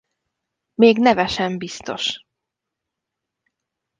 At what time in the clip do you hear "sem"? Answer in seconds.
1.27-1.57